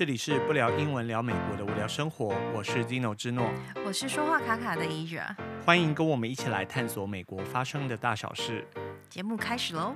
[0.00, 3.52] 这里是不聊英文聊美国的无聊生活，我是 Dino 之诺，
[3.84, 5.36] 我是说话卡卡的 Asia，
[5.66, 8.66] 欢迎跟我们一起来探索美国发生的大小事。
[9.10, 9.94] 节目开始喽！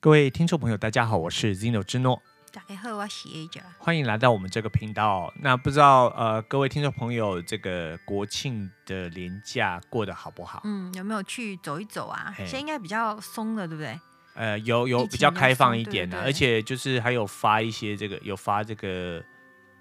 [0.00, 2.22] 各位听众朋友，大家好，我是 Zino 之诺。
[2.50, 3.60] 大家好，我是 Asia。
[3.78, 5.30] 欢迎来到我们这个频道。
[5.42, 10.62] 那不知道呃，各位听众朋友，这个国庆的连假过得好不好？
[10.64, 12.32] 嗯，有没有去走一走啊？
[12.38, 14.00] 现在应该比较松了，对不对？
[14.34, 19.24] 呃，有有比较开放一点的，而且就是还有发一些这个有发这个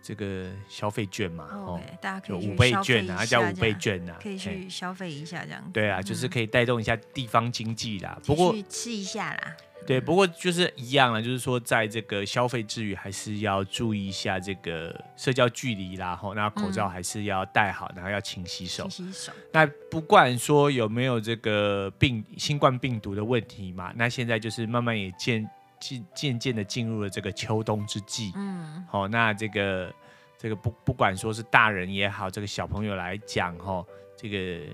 [0.01, 5.71] 这个消费券嘛，哦，大家可以五倍券啊，叫五倍券啊，可以去消费一下这样。
[5.73, 8.19] 对啊，就是可以带动一下地方经济啦。
[8.25, 9.55] 不过去吃一下啦。
[9.85, 18.87] 对，不过就是一样了，就是说在这个消费之余，还是要注意一下这个社交距离啦，吼，那口罩还是要戴好，然后要勤洗手。
[18.87, 19.33] 勤洗手。
[19.51, 28.31] 那不管说有没有这个病新冠病毒的问题嘛，那现在就是慢慢也渐渐渐渐的进入了这个秋冬之际。
[28.35, 28.85] 嗯。
[28.89, 29.93] 好，那这个
[30.37, 34.65] 这个不不管说是大人也好，这个小朋友来讲，吼，这个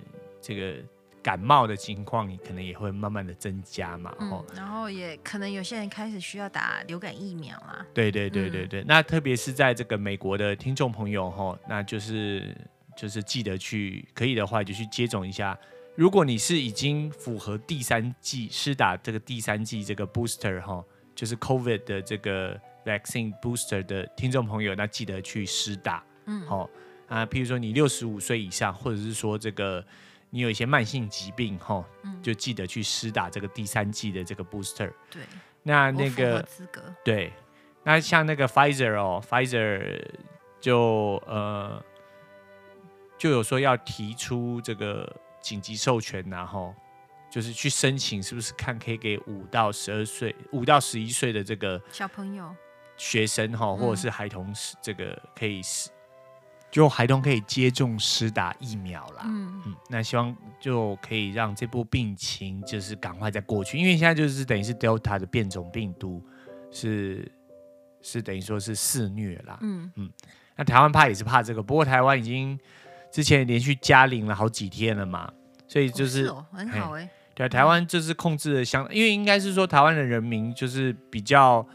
[0.41, 0.75] 这个。
[1.21, 7.85] 感冒的情况，你可能也会慢慢的增加嘛，嗯，然后也可能有些人开始需要打流感疫苗啦。
[7.93, 12.55] 对对对对对，嗯、那特别是在这个美国的听众朋友哈，那就是
[12.95, 15.57] 就是记得去，可以的话就去接种一下。
[15.95, 26.01] 如果你是已经符合第三剂施打这个第三剂这个 booster 哈，就是 COVID 的这个 vaccine booster 的听众朋友，那记得去施打。
[26.25, 26.69] 嗯，好
[27.07, 29.83] 啊，譬如说你六十五岁以上，或者是说这个。
[30.29, 31.83] 你有一些慢性疾病哈，
[32.21, 34.91] 就记得去施打这个第三季的这个 booster。
[35.09, 35.23] 对，
[35.63, 36.83] 那那个资格。
[37.03, 37.33] 对，
[37.83, 40.01] 那像那个 Pfizer 哦，Pfizer
[40.59, 41.83] 就呃
[43.17, 46.75] 就有说要提出这个紧急授权，然后
[47.31, 52.55] 就是去申请，是不是看可以给五到十二岁、五到十一岁的这个小朋友、
[52.95, 55.61] 学生哈，或者是孩童，这个可以
[56.71, 59.61] 就孩童可以接种施打疫苗啦，嗯。
[59.65, 66.23] 嗯，那希望就可以让这波病情就是赶快再过去，因为现在就是等于是 Delta 的变种病毒
[66.71, 67.31] 是
[68.01, 69.91] 是等于说是肆虐啦，嗯。
[69.95, 70.11] 嗯，
[70.55, 72.59] 那台湾怕也是怕这个，不过台湾已经
[73.11, 75.31] 之前连续加零了好几天了嘛，
[75.67, 81.67] 所以就是，哦是哦、很好哎、欸，对，台湾就是控制的相，因为应该是说台湾的人民就是比较。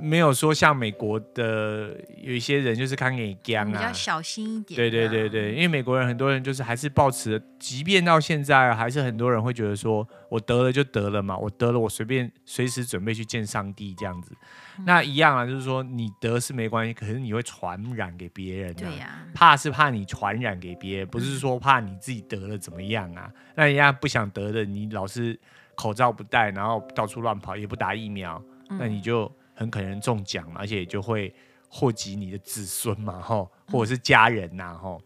[0.00, 4.76] 没有说像美国的有一些人就是看给你讲啊，比较小心一点。
[4.76, 14.32] 对对对对，因为美国人很多人就是还是抱持，即便到现在还是很多人会觉得说，我得了就得了嘛，我得了我随便随时准备去见上帝这样子。
[14.78, 18.74] 嗯、那一样啊，就是说你得是没关系，可是你会传染给别人、啊。
[18.78, 23.30] 对呀、啊，怕是怕你传染给别人，不是说怕你自己得了怎么样啊？
[23.54, 25.38] 那人家不想得的，你老是
[25.74, 29.30] 口罩不戴，然后到处乱跑，也不打疫苗，嗯、那你就。
[29.62, 31.34] 很可能中奖，而且就会
[31.68, 35.00] 祸及你的子孙嘛，吼，或者是家人呐，吼。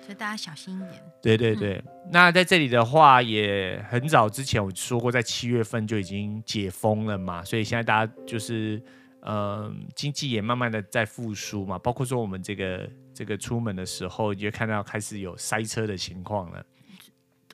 [0.00, 1.02] 所以大家小心一点。
[1.22, 8.76] 对对对，嗯、那在这里的话，也很早之前我说过，在七月份就已经解封了嘛，所以现在大家就是，
[9.22, 16.64] 嗯、呃，经济也慢慢的在复苏嘛，包括说我们这个这个出门的时候，你就看到开始有塞车的情况了。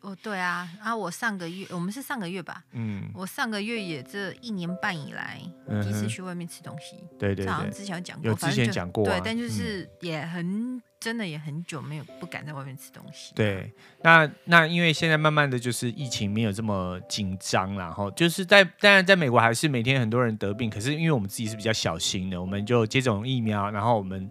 [0.03, 5.41] 哦，对啊，然后我上个月，我们是上个月吧，嗯，我上个月也这一年半以来
[5.83, 13.33] 第一次去外面吃东西，对对，好像之前有讲过，有之前讲过，对，但就是也很真的也很久没有不敢在外面吃东西。
[13.35, 13.73] 对，
[14.03, 24.31] 那那因为现在慢慢的就是疫情没有这么紧张，然后就是在当然在美国还是每天很多人得病，可是因为我们自己是比较小心的，我们就接种疫苗，然后我们。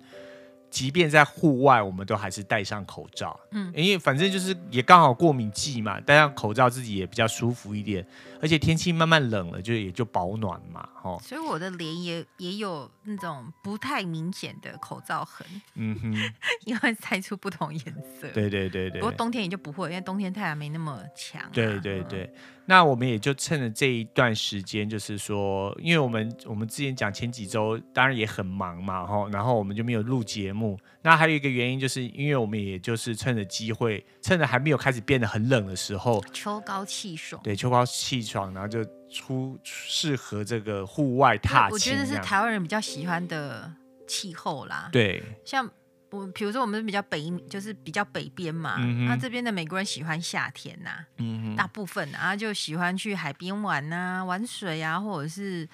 [0.70, 3.40] 即便在户外，我们都还是戴上口罩。
[3.52, 8.06] 嗯，因为反正就是也刚好过敏季嘛，戴上口罩自己也比较舒服一点。
[8.40, 11.20] 而且天气慢慢冷了，就也就保暖嘛，吼。
[11.24, 15.48] 所以我的脸也也有那种不太明显的口罩痕。
[15.74, 16.14] 嗯哼，
[16.66, 17.84] 因为晒出不同颜
[18.20, 18.28] 色。
[18.34, 19.02] 对对对对。
[19.02, 21.50] 不过冬天也就不会，因为冬天太阳没那么强啊。
[21.52, 22.24] 对对对。
[22.24, 22.36] 嗯
[22.70, 30.78] 那我们也就趁着这一段时间，就是说，因为我们我们之前讲前几周当然也很忙嘛，吼，然后我们就没有录节目。
[31.02, 41.74] 那还有一个原因，就是因为我们也就是趁着机会，趁着还没有开始变得很冷的时候，秋高气爽，对，秋高气爽，然后就出适合这个户外踏青。
[41.74, 43.72] 我觉得是台湾人比较喜欢的
[44.06, 44.90] 气候啦。
[44.92, 45.72] 对，像。
[46.10, 48.76] 我比如说，我们比较北，就是比较北边嘛。
[48.78, 55.68] 那、嗯哼啊、这边的美国人喜欢夏天呐、啊，嗯、大部分啊就喜欢去海边玩呐、啊，玩水啊，或者是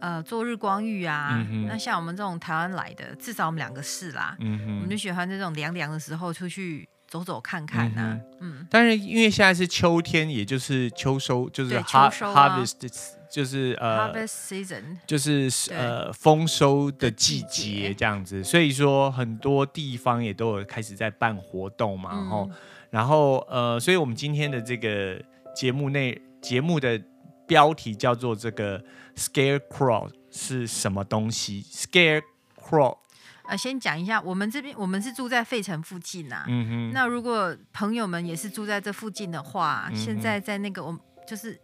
[0.00, 1.44] 呃做日光浴啊。
[1.50, 4.36] 嗯、那像我们这种台湾来的，至少我们两个是啦。
[4.40, 8.20] 嗯、我们就喜欢这种凉凉的时候出去走走看看呐、啊。
[8.40, 12.74] 嗯，但是因为现在是秋天，也就是秋收，就是哈 harvest，
[13.30, 17.94] 就是呃，harvest season，就是呃丰收的季节。
[17.94, 22.56] 这样子，所以说很多地方也都有开始在办活动嘛，然后、嗯，
[22.90, 25.20] 然后呃，所以我们今天的这个
[25.54, 27.00] 节目内节目的
[27.46, 28.84] 标题叫做这个
[29.16, 32.98] Scarecrow 是什么东西？Scarecrow。
[33.48, 36.44] 呃，先讲一下，我们这边我们是住在费城附近呐、啊。
[36.48, 36.92] 嗯哼。
[36.92, 40.94] 那如果朋友们也是住在这附近的话，嗯、现在在那个我
[41.26, 41.58] 就是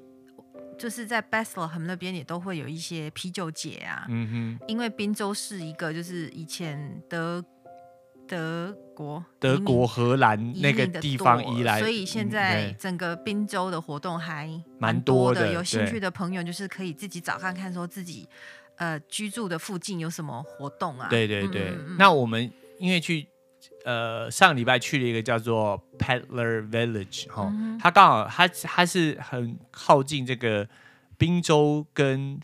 [0.78, 4.06] 就是在 Bethlehem 那边也都会有一些啤酒节啊。
[4.08, 4.66] 嗯哼。
[4.66, 7.44] 因为宾州是一个就是以前德
[8.26, 14.48] 德国德国荷兰那个地方移来，所以现在整个宾州的活动还
[14.78, 15.52] 蛮多的。
[15.52, 18.26] 有兴趣的朋友就是可以自己找看看，说自己。
[18.76, 21.08] 呃，居住的附近有什么活动啊？
[21.08, 23.26] 对对对，嗯嗯、那我们因为去
[23.84, 30.68] 呃上礼拜去了一个叫做 Peddler Village 哈、嗯，它刚好它它是很靠近这个
[31.16, 32.40] 宾州跟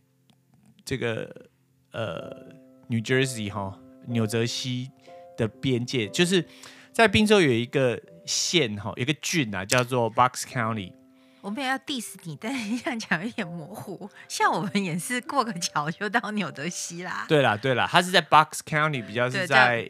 [0.85, 1.49] 这个
[1.93, 2.47] 呃
[2.89, 4.91] New Jersey 哈纽泽西
[5.37, 6.45] 的边界，就是
[6.93, 10.93] 在宾州有一个县哈，有一个郡啊，叫做 Bucks County。
[11.43, 14.09] 我们也要 diss 你，但是这样讲有点模糊。
[14.29, 17.25] 像我们也是过个桥就到纽德西啦。
[17.29, 19.89] 对啦，对啦，它是在 Bucks County，比较是在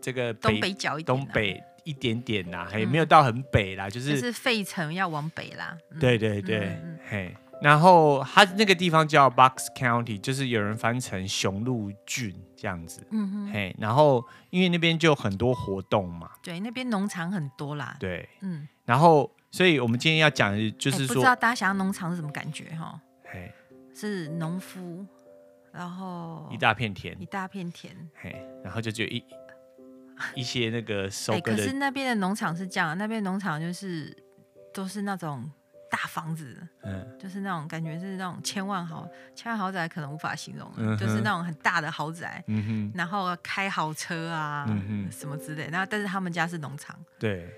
[0.00, 5.76] 这个东北角一点，东北一点点啦，还、嗯、没有到很北啦，就是就是费城要往北啦。
[5.90, 13.06] 嗯、对对对、嗯，嘿，然后它那个地方叫 Bucks County，就是有人翻成雄鹿郡这样子。
[13.10, 16.30] 嗯哼，嘿，然后因为那边就很多活动嘛。
[16.42, 17.96] 对，那边农场很多啦。
[17.98, 19.30] 对，嗯，然后。
[19.50, 23.00] 所以，我们今天要讲的就是说，不知道大家想要农场是什么感觉哈？
[23.24, 23.52] 嘿，
[23.92, 25.04] 是农夫，
[25.72, 29.24] 然后一大片田，一大片田，嘿，然后就就一
[30.36, 31.56] 一些那个收割的。
[31.56, 34.16] 可是那边的农场是这样，那边农场就是
[34.72, 35.50] 都是那种
[35.90, 47.52] 大房子，嗯，就是那种感觉是那种千万豪千万豪宅，可能无法形容，嗯，就是那种很大的豪宅，嗯哼，然后开豪车啊，嗯哼，什么之类，然后但是他们家是农场，对。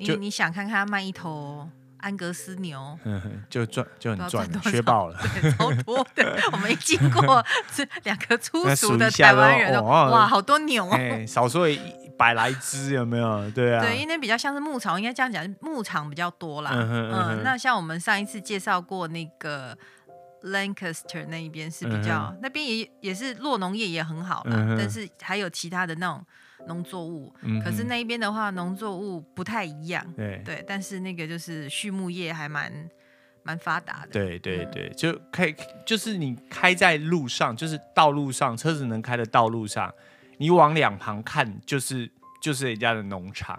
[0.00, 1.68] 你你想看看他卖一头
[1.98, 6.38] 安格斯牛，嗯 就赚就很赚，学爆了，对，超多的。
[6.52, 7.44] 我们一经过
[7.74, 11.78] 这两个粗俗的台湾人，哦，哇，好多牛哦，欸，少说一
[12.16, 13.50] 百来只，有没有？
[13.50, 16.70] 对啊，对，因为比较像是牧场，应该这样讲，牧场比较多啦。
[16.72, 19.76] 嗯，嗯，那像我们上一次介绍过那个
[20.44, 26.24] Lancaster 那一边是比较，嗯，那边也也是落农业也很好啦，嗯，但是还有其他的那种。
[26.66, 30.42] 农作物，嗯，可是那一边的话，农作物不太一样，对。
[30.44, 32.72] 对，但是那个就是畜牧业还蛮
[33.42, 35.54] 蛮发达的，对对对，就开
[35.86, 39.92] 就是你开在路上，就是道路上，车子能开的道路上，
[40.38, 42.10] 你往两旁看，就是
[42.40, 43.58] 就是人家的农场，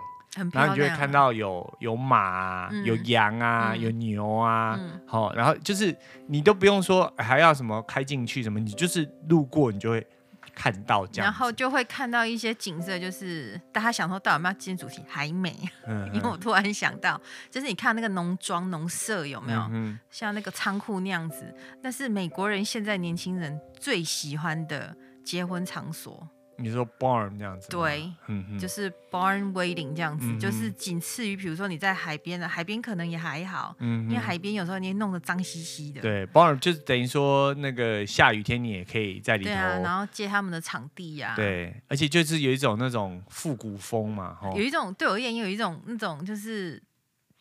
[0.53, 5.95] 然后你就会看到有有马啊，嗯，有羊啊，嗯，有牛啊，好，嗯，然后就是
[6.27, 10.05] 你都不用说还要什么开进去什么，你就是路过你就会。
[10.53, 15.55] 看到这样，然后就会看到一些景色，就是大家想说到底有没有今天主题还没，
[15.85, 26.27] 嗯，因为我突然想到，就是你看那个农庄农舍有没有，嗯，像那个仓库那样子，那是美国人现在年轻人最喜欢的结婚场所。
[26.57, 36.01] 你说 barn 这样子，对，嗯，就是 barn wedding 这样子，嗯、就是仅次于，比如说你在海边的海边可能也还好，嗯，因为海边有时候你弄得脏兮兮的。
[36.01, 41.35] 对，barn 就是等于说那个下雨天你也可以在里头，对啊，然后借他们的场地呀、啊。
[41.35, 46.81] 对，而且就是有一种那种复古风嘛，有一种对我而言有一种那种就是。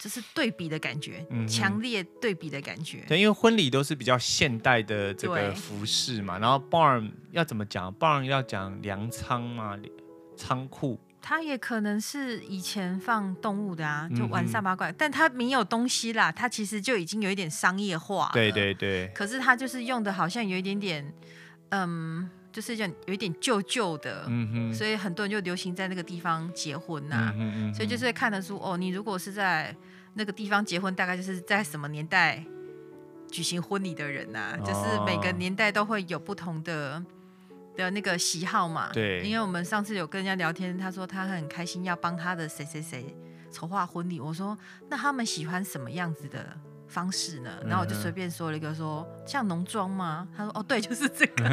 [0.00, 3.04] 就是对比的感觉，强、嗯、烈对比的感觉。
[3.06, 9.78] 对，因为婚礼都是比较现代的这个服饰嘛，然后 barn 要怎么讲？barn 要讲粮仓嘛，
[10.38, 10.98] 仓库。
[11.20, 18.30] 它也可能是以前放动物的啊，就玩三八怪、嗯，但它没有东西啦，它其实就已经有一点商业化了。
[18.32, 19.06] 对对对。
[19.14, 21.12] 可是它就是用的好像有一点点，
[21.68, 29.76] 嗯，就是这样有一点旧旧的，嗯哼，所以很多人就流行在那个地方结婚呐、啊嗯嗯，所以就是看得出哦，你如果是在。
[30.20, 32.44] 那个地方结婚大概就是在什么年代
[33.30, 34.56] 举行婚礼的人呐、啊？
[34.58, 37.02] 就是每个年代都会有不同的
[37.74, 38.90] 的那个喜好嘛。
[38.92, 43.16] 对，因为我们上次有跟人家聊天，他说他很开心要帮他的谁谁谁
[43.50, 44.20] 筹划婚礼。
[44.20, 44.54] 我说
[44.90, 46.54] 那他们喜欢什么样子的
[46.86, 47.50] 方式呢？
[47.64, 50.28] 然后我就随便说了一个说像农庄吗？
[50.36, 51.48] 他说哦对，就是这个。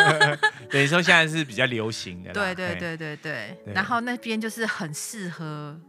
[0.68, 2.30] 等于说现在是比较流行的。
[2.34, 3.58] 对对对对对。
[3.74, 5.80] 然后那边就是很适合。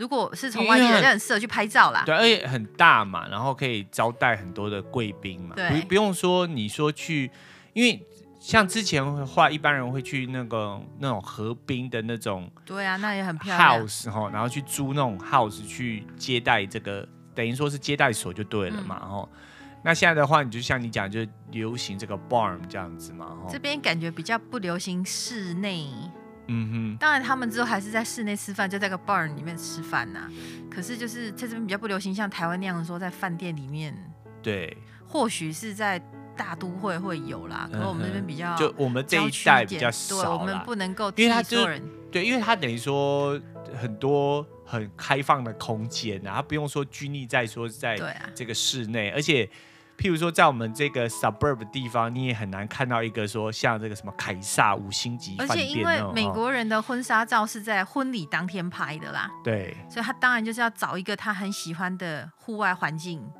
[0.00, 2.02] 如果是从外地人，就很适合去拍照啦。
[2.06, 5.54] 对，而且很大嘛，然后可以招待很多的贵宾嘛。
[5.54, 7.30] 对，不不用说，你说去，
[7.74, 8.02] 因为
[8.40, 13.86] 像之前的话，一般人会去那个那种河滨的那种，对啊，那也很漂亮。
[13.86, 19.38] house 哈，然后去租那种 house 去接待这个，等于说是接待所就对了嘛，然后、嗯。
[19.82, 25.86] 那现在的话，你就像你讲，就流行这个 barn 这样子嘛，这边感觉比较不流行室内。
[26.50, 26.96] 嗯哼。
[26.98, 30.30] 当然，他们之后还是在室内吃饭，就在个 barn 里面吃饭呐、啊。
[30.68, 33.94] 可是就是在这边比较不流行，像台湾那样说在饭店里面。
[34.42, 34.76] 对。
[35.06, 36.00] 或许是在
[36.36, 41.64] 大都会会有啦，可是我们这边比较就我们这一代比较少，对，我们不能够，因为他就
[42.10, 43.40] 对，因为他等于说
[43.80, 47.98] 很多很开放的空间啊，他不用说拘泥在说在
[48.34, 49.48] 这个室内，而且。
[50.00, 55.58] 譬如说，在我们这个 suburb 的地方，你也很难看到一个说像这个什么凯撒五星级饭店。
[55.58, 63.30] 而且因为美国人的婚纱照是在婚礼当天拍的啦，对，所以他当然就是要找一个他很喜欢的户外环境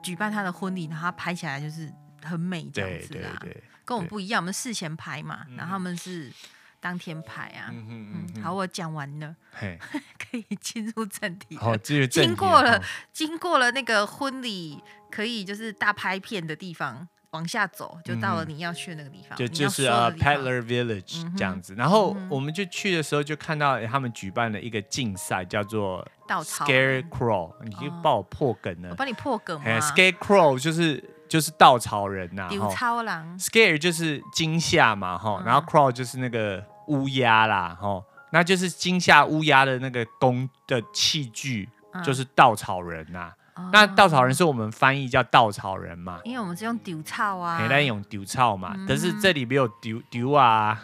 [0.00, 1.92] 举办他的婚礼，然后他拍起来就是
[2.22, 3.36] 很美这样子啦。
[3.40, 6.32] 对对对，跟我们不一样，我们事前拍嘛，然后他们是。
[6.80, 9.78] 当天拍啊，嗯嗯嗯，好，我讲完了，嘿，
[10.18, 11.56] 可以进入正题。
[11.58, 12.28] 好，进入正题。
[12.28, 12.82] 经过了，
[13.12, 21.74] 经过了那个婚礼可以就是大拍片的地方，往下走就到了你要去的那个地方，就就是啊，Peddler Village 这样子。
[21.74, 27.52] 然后我们就去的时候就看到他们举办了一个竞赛，叫做 Scarecrow。
[27.62, 29.62] 你就帮我破梗了，我帮你破梗。
[29.62, 33.38] Scarecrow 就是就是稻草人呐，丢超狼。
[33.38, 36.64] Scare 就是惊吓嘛，哈，然后 Crow 就是那个。
[36.90, 43.32] 乌鸦啦，吼，那就是惊吓乌鸦的那个工的器具，嗯、就是稻草人呐。
[43.54, 50.80] 哦、那稻草人是我们翻译叫稻草人嘛，因为我们是用丢草啊，没在用丢草嘛，嗯、但是这里没有丢丢啊。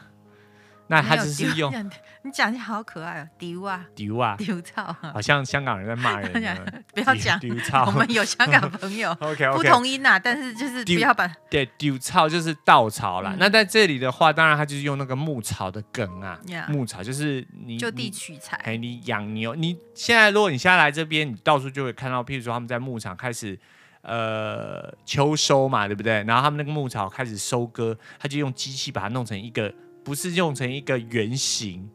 [0.88, 1.73] 那他只是用，
[2.23, 6.33] 你讲的好可爱哦，丢啊，丢啊，丢草，好像香港人在骂人。
[6.95, 13.35] 不要讲丢草，我们有香港朋友， OK 不同音呐，但是就是不要把对丢草就是稻草啦。
[13.38, 16.38] 那在这里的话，当然他就是用那个牧草的梗啊，
[16.69, 18.57] 牧草就是你就地取材。
[18.59, 23.59] 哎，你养牛，你现在如果你现在来这边，你到处就会看到，譬如说他们在牧场开始
[24.02, 26.23] 呃秋收嘛，对不对？
[26.25, 29.73] 然后他们那个牧草开始收割，他就用机器把它弄成一个。
[30.06, 31.90] 不是用成一个圆形，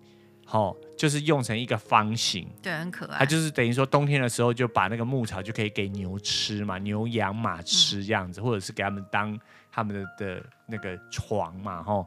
[0.46, 3.20] 好，就是用成一个方形，对，很可爱。
[3.20, 9.40] 它就是等于说冬天的时候就把那个牧草就可以给牛吃嘛，牛羊马吃这样子，嗯、或者是给他们当
[9.72, 12.06] 他们的的那个床嘛，吼。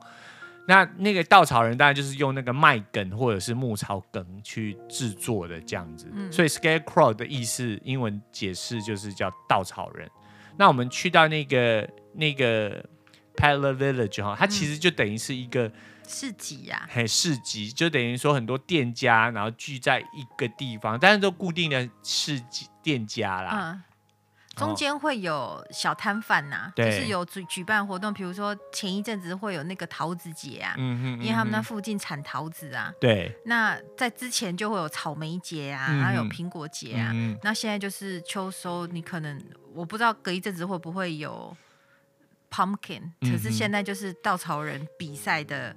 [0.67, 10.07] 那那个稻草人当然就是用那个麦梗或者是牧草梗去制作的这样子，嗯、所以 scarecrow 的意思英文解释就是叫稻草人。
[10.59, 12.85] 那我们去到那个那个
[13.35, 15.73] Peddler Village 哈，它其实就等于是一个。
[16.07, 23.73] 市集呀、啊，嘿，市集就等于说很多店家，然后聚在一个地方，但是都固定的市集店家啦。
[23.73, 23.83] 嗯，
[24.55, 32.93] 中间会有小摊贩呐，就是有举举办活动，比如说前一阵子会有那个桃子节啊，嗯哼，因为他们那附近产桃子啊。
[33.01, 33.37] 对。
[33.47, 37.11] 那在之前就会有草莓节啊，然后有苹果节啊。
[37.15, 39.43] 嗯、那现在就是秋收，你可能
[39.73, 41.57] 我不知道隔一阵子会不会有
[42.51, 45.75] pumpkin，、可是现在就是稻草人比赛的。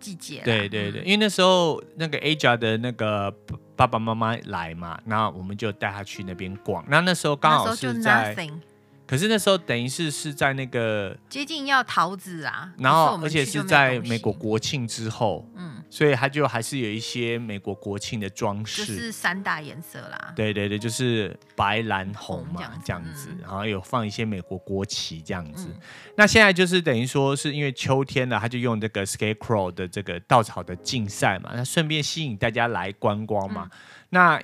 [0.00, 3.34] 季节对对对，因为那时候那个 Aja 的那个
[3.74, 6.84] 爸爸妈妈来嘛，然后我们就带他去那边逛。
[6.88, 8.34] 那那时候刚好是在，
[9.06, 15.74] 可是那时候等于是是在那个接近要桃子啊，然后而且是在美国国庆之后，嗯。
[15.88, 20.32] 所以它就还是有一些美国国庆的装饰，就是三大颜色啦。
[20.34, 25.68] 对对对，就是白蓝红嘛，这样子，然后有放一些美国国旗这样子。
[26.16, 33.70] 那现在就是等于说是因为秋天了，他就用这个 Scarecrow 的这个稻草的竞赛嘛，那顺便吸引大家来观光嘛。
[34.10, 34.42] 那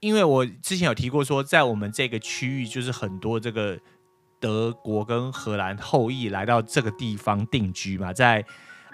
[0.00, 3.78] 因为我之前有提过说，在我们这个区域，就是很多这个
[4.38, 8.44] 德国跟荷兰后裔来到这个地方定居嘛，在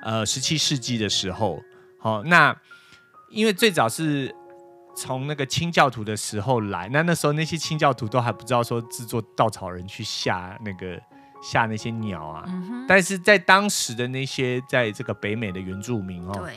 [0.02, 1.60] 呃十七世纪的时候。
[1.98, 2.54] 好，那
[3.30, 4.34] 因为最早是
[4.94, 11.00] 从那个清教徒的时候来，那那时候那些清教徒都还不知道说制作稻草人去吓那个
[11.42, 12.44] 吓那些鸟啊。
[12.46, 16.54] 嗯、但是在当时的那些在这个北美的原住民哦，对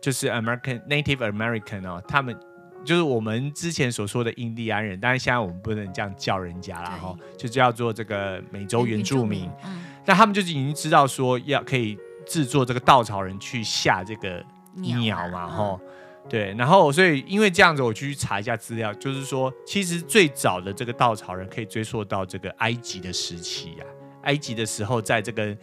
[0.00, 2.38] 就是 American Native American 哦，他们
[2.86, 9.50] 就是我们之前所说的印第安人，但是现在我们不能这样叫人家了哈，就叫做这个美洲原住民。
[9.64, 14.42] 嗯，那他们就是已经知道说要可以制作这个稻草人去吓这个。
[14.78, 15.80] 鸟嘛，哈，
[16.28, 23.84] 对，然后所以因为这样子，我去查一下资料，就是说，其实最早的这个稻草人可以追溯到这个埃及的时期呀。
[24.24, 25.56] 埃及的时候，在这个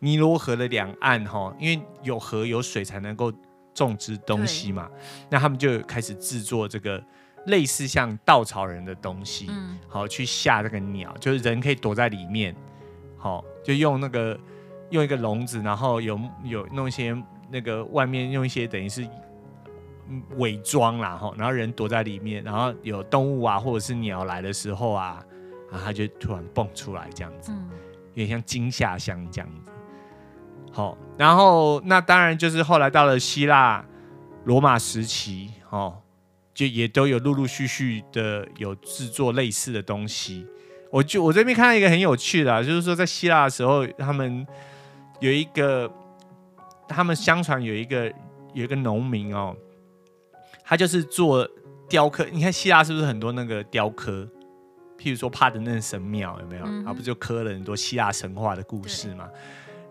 [0.00, 3.32] 尼罗河的两岸，哈，因为有河有水才能够
[3.74, 4.90] 种植东西嘛，
[5.28, 7.02] 那他们就开始制作这个
[7.46, 12.54] 类似像稻草人的东西，嗯好、嗯、去吓这个鸟，就是人可以躲在里面，
[13.16, 14.38] 好就用那个。
[14.90, 17.16] 用一个笼子，然后有有弄一些
[17.48, 19.06] 那个外面用一些等于是
[20.36, 25.24] 伪装啦，哈，然后人躲在里面，然后有动物啊或者是鸟来的时候啊，
[25.70, 27.70] 然后它就突然蹦出来这样子，嗯、
[28.14, 29.70] 有点像惊吓箱这样子。
[30.72, 33.84] 好，然后那当然就是后来到了希腊、
[34.44, 35.98] 罗马时期，哦，
[36.54, 40.46] 就也都有陆陆续续的有制作类似的东西。
[40.90, 44.46] 我就我这边看到一个很有趣的，就是说在希腊的时候，他们
[45.20, 45.90] 有一个，
[46.88, 48.06] 他们相传有一个
[48.54, 49.56] 有一个农民哦，
[50.64, 51.48] 他就是做
[51.88, 52.26] 雕刻。
[52.32, 54.28] 你看希腊是不是很多那个雕刻？
[54.98, 56.64] 譬如说帕德嫩神庙有没有？
[56.64, 59.28] 嗯、啊，不就刻了很多希腊神话的故事吗？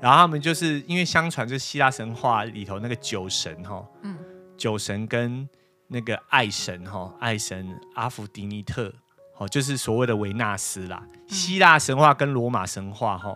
[0.02, 4.18] 然后他们就是因为相传，就是希腊神话里头那个酒神哈，嗯，
[4.58, 5.48] 酒神跟
[5.88, 8.94] 那个爱神哈，爱神阿芙迪尼特，
[9.38, 11.04] 哦，就是所谓的维纳斯啦。
[11.28, 13.36] 希腊神话跟罗马神话哈，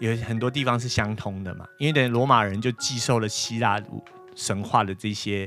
[0.00, 3.80] 有很多地方是相通的嘛，因为等于罗马人就继受了希腊
[4.34, 5.46] 神话的这些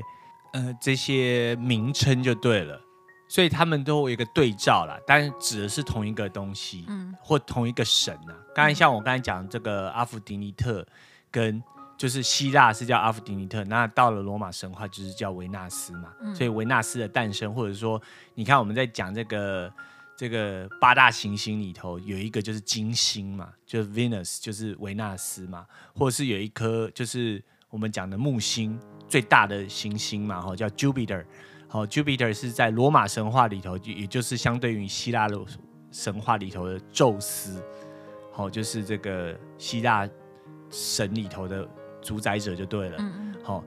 [0.52, 2.80] 呃这些名称就对了。
[3.28, 8.32] 所以他们都有一个对照啦，但是指的是同一个东西，嗯，或同一个神啊。
[8.54, 10.86] 刚才像我刚才讲这个阿芙迪尼特，
[11.30, 11.62] 跟
[11.98, 16.12] 就是希腊是叫阿芙迪尼特，那到了罗马神话就是叫维纳斯嘛。
[16.20, 18.00] 嗯、所以维纳斯的诞生，或者说
[18.34, 19.72] 你看我们在讲这个
[20.16, 28.78] 这个八大行星里头有一个就是金星嘛，就是 Venus，就是维纳斯嘛，或者是有一颗就是我们讲的木星
[29.08, 31.24] 最大的行星嘛，哈，叫 Jupiter。
[31.76, 35.38] 好，Jupiter 是在罗马神话里头，也就是相对于希腊的
[35.92, 37.62] 神话里头的宙斯，
[38.32, 40.08] 好，就是这个希腊
[40.70, 41.68] 神里头的
[42.00, 42.98] 主宰者就对了。
[43.44, 43.62] 好，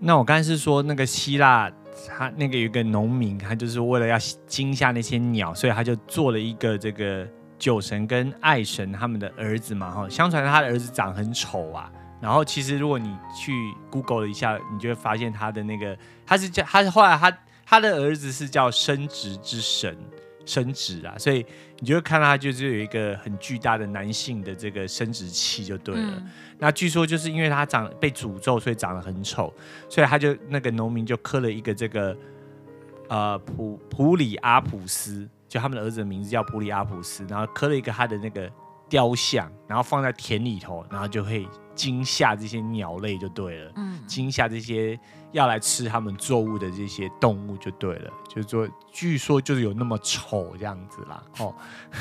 [0.00, 1.70] 那我刚才是说那个希腊，
[2.08, 7.24] 他那个有一个农民，他就是为了要惊吓那些鸟，所以他就做了一个这个
[7.60, 9.88] 酒神跟爱神他们的儿子嘛。
[9.88, 11.88] 哈，相传他的儿子长很丑啊。
[12.20, 13.52] 然后其实如果你去
[13.88, 17.32] Google 了一下，你就会发现他的那个他是叫他是后来他
[17.72, 19.96] 他的儿子是叫生殖之神
[20.44, 21.42] 生殖啊，所以
[21.78, 26.12] 你就会看到他就是有一个很巨大的男性的这个生殖器就对了。
[26.18, 29.50] 嗯、那据说就是因为他长被诅咒，所以长得很丑，
[29.88, 32.14] 所以他就那个农民就刻了一个这个
[33.08, 38.52] 呃普普里阿普斯，就他们的儿子的名字叫普里阿普斯，然后刻了一个他的那个
[38.92, 41.48] 雕像，然后放在田里头，然后就会。
[41.74, 44.96] 惊吓这些鸟类就对了，嗯，惊吓这些
[45.32, 51.54] 要来吃他们作物的这些动物就对了，就是说，据说就是有那么丑这样子啦，哦。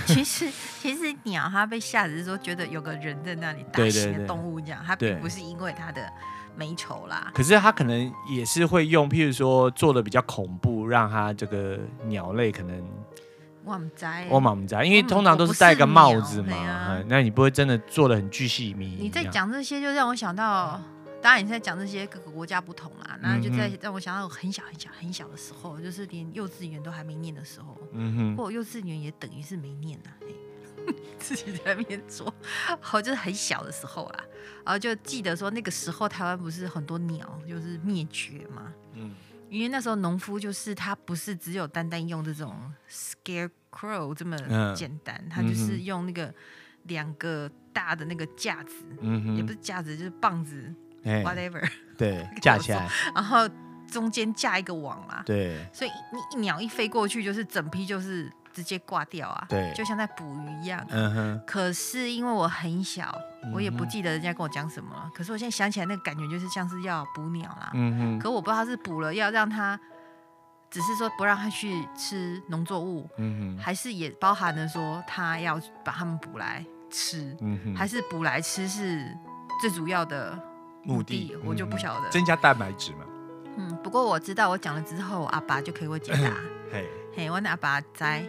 [0.06, 0.52] 其实
[0.82, 6.06] 其实鸟它被吓只是说觉得有个人在那里，大型的动物这样，它并不是因为它的
[6.54, 7.32] 美丑啦。
[7.34, 12.86] 可是它可能也是会用，譬如说做的比较恐怖，让它这个鸟类可能。
[13.64, 18.98] 我唔知，我嘛唔知，因为通常都是戴个帽子嘛，啊、那你不会真的做的很巨细靡遗。
[19.02, 20.82] 你在讲这些，就让我想到，
[21.22, 32.34] 当然你在讲这些各个国家不同啦，那就在让我想到很小很小很小的时候，就是连幼稚园都还没念的时候，嗯哼，或幼稚园也等于是没念呐、啊， 自己在那边做，
[32.80, 34.24] 好，就是很小的时候啦，
[34.66, 39.12] 然后就记得说那个时候台湾不是很多鸟就是灭绝嘛，嗯。
[39.52, 44.38] 因为那时候农夫就是他不是只有单单用这种 scarecrow 这么
[44.74, 46.34] 简单，嗯、他就是用那个
[46.84, 48.74] 两个大的那个架子，
[49.36, 51.62] 也不是架子，就是棒子、欸、，whatever，
[51.98, 53.48] 对， 架起来，然后
[53.88, 58.32] 中间架一个网嘛，对，所以你一鸟一飞过去，就是整批就是。
[58.54, 59.46] 直接挂掉啊！
[59.50, 60.86] 对，就像在捕鱼一样。
[60.90, 61.42] 嗯哼。
[61.46, 63.16] 可是因为我很小，
[63.54, 65.04] 我也不记得人家跟我讲什么了。
[65.06, 67.72] 嗯、可是我现在想起来，那个感觉就是像是要捕鸟啦。
[67.74, 68.20] 嗯哼。
[68.20, 69.80] 可我不知道他是捕了要让他，
[70.70, 73.10] 只是说不让他去吃农作物。
[73.18, 73.64] 嗯哼。
[73.64, 77.36] 还是也包含了说他要把他们捕来吃。
[77.42, 77.76] 嗯哼。
[77.76, 79.06] 还是捕来吃是
[79.62, 80.38] 最主要的
[80.84, 81.34] 目的？
[81.36, 82.10] 目的我就不晓得。
[82.10, 83.06] 增加蛋白质嘛。
[83.58, 83.78] 嗯。
[83.84, 86.34] 不过我知道，我讲了之后，阿爸就可以给我解答。
[86.72, 86.90] 嘿。
[87.14, 88.26] 嘿，我那阿爸在。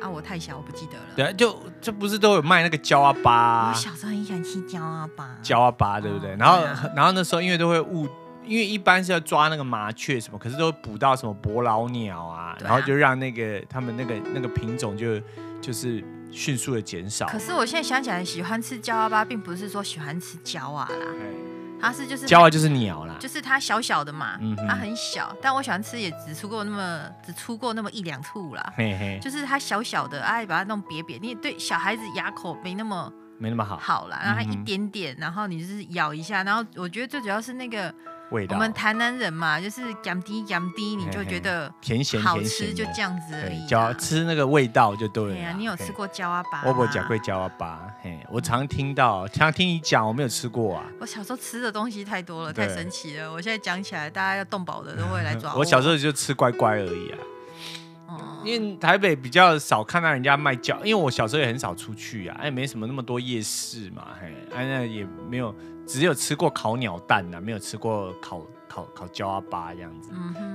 [0.00, 1.04] 啊，我太小，我不记得了。
[1.16, 3.70] 对啊，就这不是都有卖那个焦阿巴？
[3.70, 5.36] 我小时候很喜欢吃焦阿巴。
[5.42, 6.36] 焦阿巴，对不对？
[6.36, 6.62] 然后，
[6.94, 8.08] 然后那时候因为都会误，
[8.44, 15.20] 因为一般是要抓那个麻雀什么，可是都会捕到什么伯劳鸟啊，然后就让那个他们那个那个品种就
[15.60, 17.26] 就是迅速的减少。
[17.26, 21.06] 可是我现在想起来，喜欢吃焦阿巴，并不是说喜欢吃焦啊啦。
[21.84, 29.18] 它是就是焦啊，就是鸟啦，就是它小小的嘛，嗯、哼它很小，但我喜欢吃也只出过那么只出过那么一两处啦，嘿嘿。
[29.22, 37.94] 就是它小小的，哎，把它弄瘪瘪，你对小孩子牙口没那么没那么好，好啦，然后它一点点，嗯、然后你就是咬一下，然后我觉得最主要是那个
[38.30, 38.56] 味道。
[38.56, 43.66] 我们台南人嘛，就是咸滴咸滴，你就觉得甜咸好吃，就这样子而已。
[43.66, 45.34] 椒吃那个味道就对了。
[45.34, 46.62] 对呀，你有吃过椒阿爸？
[46.66, 50.84] 我不讲过椒阿爸，嘿，我常听到，常听你讲，我没有吃过啊。
[51.00, 53.32] 我小时候吃的东西太多了，太神奇了。
[53.32, 55.60] 我现在讲起来，大家要动保的都会来抓我。
[55.60, 57.18] 我小时候就吃乖乖而已啊。
[58.44, 65.52] 因为台北比较少看到人家卖椒，因为我小时候也很少出去啊，哎，没什么那么多夜市嘛，嘿，哎，那也没有，
[65.86, 70.10] 只有吃过烤鸟蛋呐，没有吃过烤烤烤焦阿巴这样子。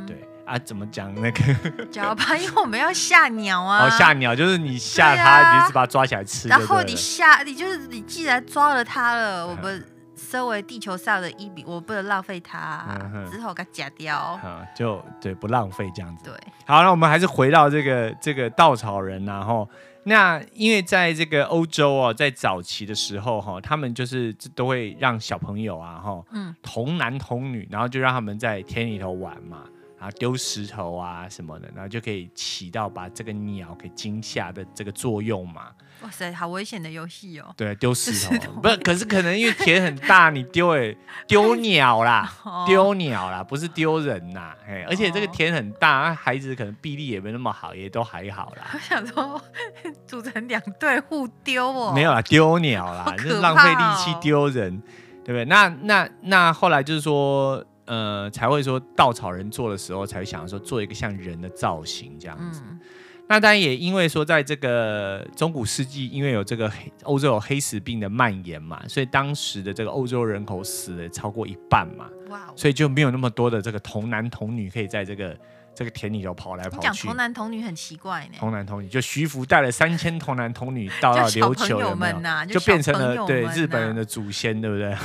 [0.05, 2.35] 对啊，怎么讲那个焦阿巴？
[2.37, 3.85] 因为我们要吓鸟啊。
[3.85, 6.47] 哦，吓鸟就是你吓它，啊、你就是把它抓起来吃。
[6.47, 9.85] 然后你吓，你就是你既然抓了它了，我们。
[10.21, 14.37] 身为地球上的一笔，我不能浪费它，啊，嗯、之后给它夹掉。
[14.43, 16.25] 嗯，就对，不浪费这样子。
[16.25, 16.33] 对，
[16.67, 19.67] 好，那我们还是回到这个这个稻草人，然后
[20.09, 29.65] 那因为在这个欧洲哦，在早期的时候哈，他们就是都会让小朋友啊哈，嗯，童男童女，然后就让他们在田里头玩嘛。
[29.99, 35.71] 然后丢石头啊什么的，然后就可以起到把这个鸟给惊吓的这个作用嘛。
[36.01, 37.53] 哇塞，好危险的游戏哦！
[37.57, 42.31] 对，丢石头，石 头不是，可是可能因为田很大，你丢诶 丢鸟啦，
[42.65, 44.55] 丢鸟啦，不是丢人呐。
[44.65, 48.69] 哎，而且这个田很大，孩子可能臂力也没那么好，也都还好啦。
[48.73, 49.41] 我想说，
[50.07, 51.91] 组成两队互丢哦。
[51.93, 54.81] 没有啦，丢鸟啦，哦、就是浪费力气丢人，
[55.25, 55.43] 对不对？
[55.43, 57.61] 那那那后来就是说。
[57.89, 62.61] 呃，才会说稻草人做的时候，才会想说做一个像人的造型这样子。
[62.69, 62.79] 嗯、
[63.27, 72.07] 那当然也因为说，在这个中古世纪，因为有这个黑欧洲有黑死病的蔓延嘛，所以当时的这个欧洲人口死了超过一半嘛。
[72.29, 72.53] 哇、哦！
[72.55, 75.35] 所以就没有那么多的这个童男童女可以在这个
[75.73, 76.83] 这个田里头跑来跑去。
[76.83, 78.33] 讲童男童女很奇怪呢。
[78.37, 84.95] 童男童女就徐福带了三千童男童女到 了琉球有没有，啊，就变成了对日本人的祖先，对不对？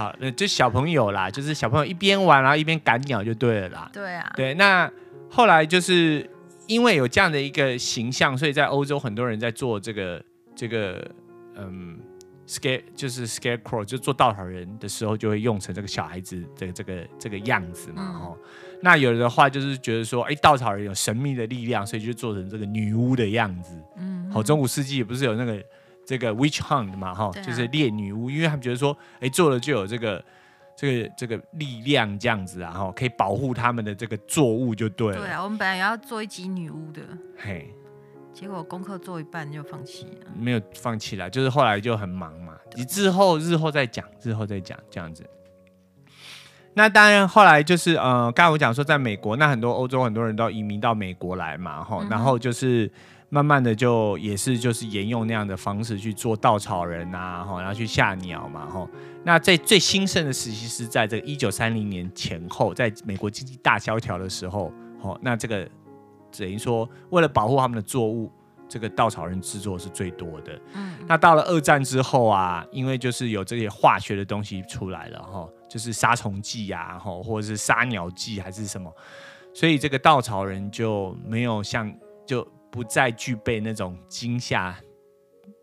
[0.00, 3.90] 好，那就小朋友啦，就是小朋友一边玩然后一边赶鸟就对了啦。
[3.92, 4.54] 对啊，对。
[4.54, 4.90] 那
[5.28, 6.26] 后来就是
[6.66, 10.24] 因为有这样的一个形象，所以在欧洲很多人在做这个
[10.56, 11.06] 这个
[11.54, 11.98] 嗯
[12.46, 18.02] ，scare 就是 scarecrow，就做稻草人的时候，就会用成这个小孩子的这个这个样子嘛。
[18.02, 23.78] 哦、嗯，那有的话就是觉得说，哎，稻草人有神秘的力量，所以就做成这个女巫的样子。
[23.98, 25.62] 嗯，好，中古世纪也不是有那个。
[26.10, 30.24] 这个 witch hunt 嘛，哈，啊、就是猎女巫，因为他们觉得说，哎，做了就有这个
[30.76, 35.20] 这个这个力量这样子，然后可以保护他们的这个作物就对了。
[35.20, 37.00] 对啊，我们本来也要做一集女巫的，
[37.38, 37.72] 嘿，
[38.32, 40.26] 结果功课做一半就放弃了。
[40.36, 45.24] 没有放弃了，就是后来就很忙嘛，你之后日后再讲，日后再讲这样子。
[46.74, 52.90] 那当然后来就是呃，刚才我讲说，在美国，那很多欧洲很多人都移民到美国来嘛，哈，然后就是。
[53.32, 58.86] 慢慢的就也是就是沿用那样的方式去做稻草人啊，然后去吓鸟嘛，哈。
[59.22, 65.68] 那在最兴盛的时期是在这个一九三零年前后，在美国经济大萧条的时候，哦，那这个
[66.36, 68.32] 等于说为了保护他们的作物，
[68.68, 70.60] 这个稻草人制作是最多的。
[70.74, 70.94] 嗯。
[71.06, 78.92] 那到了二战之后啊，因为就是有这些化学的东西出来了，哈，就是杀虫剂呀，哈，或者是杀鸟剂还是什么，
[79.54, 81.94] 所以这个稻草人就没有像
[82.26, 82.44] 就。
[82.70, 84.78] 不再具备那种惊吓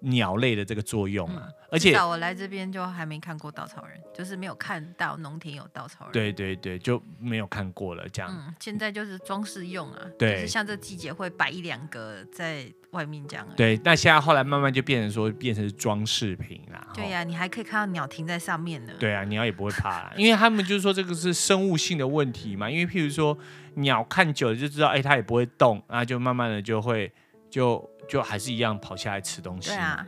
[0.08, 6.14] 鸟类的这个作用啊，嗯、而且我来这边就还没看过稻草人，就是没有看到农田有稻草人。
[6.14, 8.32] 对对对，就没有看过了这样。
[8.32, 13.48] 嗯，现在就是装饰用啊，对，就是像这季节会摆一两个在外面这样。
[13.56, 16.88] 对，那现在后来慢慢就变成说变成装饰品啦。
[16.94, 18.94] 对呀、啊，你还可以看到鸟停在上面呢。
[19.00, 23.38] 对啊，鸟也不会怕啦， 因为他们就是说这个是生物性的问题嘛，因为譬如说。
[23.78, 27.14] 鸟看久了就知道，哎、欸，它也不会动，然后就慢慢的就会，
[27.50, 30.06] 就就还是一样跑下来吃东西，对啊，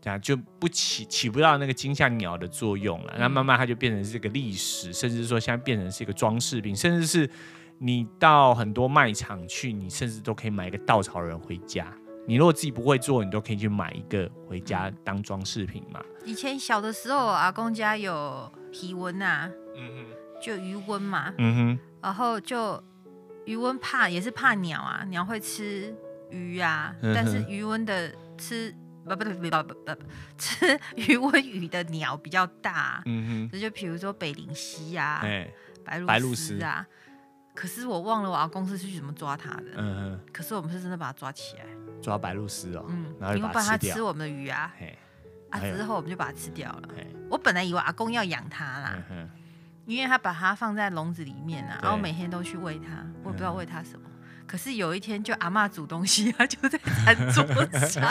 [0.00, 3.14] 这样就不起起不到那个惊吓鸟的作用了。
[3.18, 7.30] 那、嗯、慢慢它就变成是一个历史，甚至说现在变成是一个装饰品，甚至是
[7.78, 11.92] 你到很多卖场去，你甚至都可以买一个稻草人回家。
[12.26, 16.00] 你如果自己不会做，你都可以去买一个回家当装饰品嘛。
[16.24, 20.06] 以前小的时候，阿公家有鱼塭啊，嗯哼，
[20.42, 22.82] 就鱼温嘛，嗯哼，然后就。
[23.46, 25.96] 鱼温怕也是怕鸟啊，鸟会吃
[26.30, 30.02] 鱼啊，嗯、但是鱼温的吃不不不不不不
[30.36, 35.52] 吃鱼温鱼的鸟比较大，嗯哼，这就比如说北灵溪啊，欸、
[35.84, 36.86] 白鹭鸶啊，
[37.54, 41.64] 可是我忘了我阿公是去怎么抓它的，嗯嗯，可是我们是真的把它抓起来，
[42.02, 44.98] 抓白鹭鸶哦，嗯，然后因为怕它吃我们的鱼啊，嘿。
[45.50, 46.88] 啊之后我们就把它吃掉了，
[47.30, 49.02] 我本来以为阿公要养它啦。
[49.10, 49.28] 嗯
[49.86, 54.06] 因为他把它放在笼子里面啊，然后每天都去喂它，我也不知道喂它什么。
[54.48, 57.44] 嗯、可是有一天，就阿妈煮东西， 他就在餐桌
[57.86, 58.02] 上。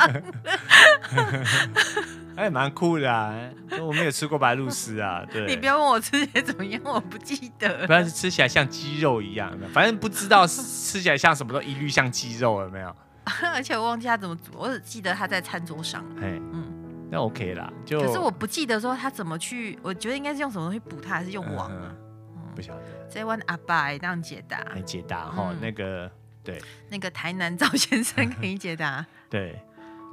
[2.36, 3.34] 还 蛮酷的啊。
[3.82, 5.48] 我没有吃过白鹭鸶啊，对。
[5.48, 7.88] 你不要问我吃起来怎么样，我不记得。
[7.88, 12.96] 不要吃起来像鸡肉一样的，反正不知道吃起来像什么，都一律像鸡肉，有没有？
[13.54, 16.02] 而且我忘记他怎么煮，我只记得他在餐桌上。
[16.22, 16.64] 哎，嗯，
[17.12, 17.70] 那 OK 啦。
[17.86, 21.92] 就可是我不记得说他怎么去，我觉得应该是用什么东西补他，还是用网啊？
[22.36, 22.82] 嗯、不晓得。
[23.10, 24.60] 再问阿爸这样解答。
[24.74, 26.10] 来解答哈，嗯、那个
[26.48, 29.06] 对，那个台南赵先生可以解答。
[29.30, 29.60] 对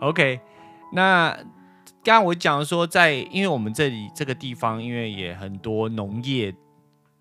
[0.00, 0.40] ，OK。
[0.92, 1.32] 那
[2.02, 6.52] 刚刚我讲说在，在因为我们这里这个地方，因为也很多农业，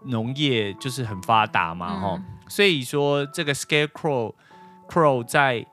[0.06, 4.34] 农业就是很发达嘛，哈、嗯，所以说这个 scarecrow
[4.90, 5.66] crow 在